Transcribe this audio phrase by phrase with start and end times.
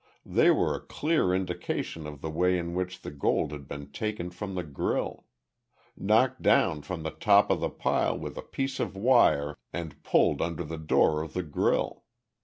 [0.25, 4.31] They were a clear indication of the way in which the gold had been taken
[4.31, 5.27] from the grille
[5.95, 10.41] knocked down from the top of the pile with a piece of wire and pulled
[10.41, 12.03] under the door of the grille.